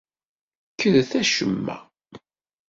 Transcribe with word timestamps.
Kkret 0.71 1.11
acemma! 1.21 1.77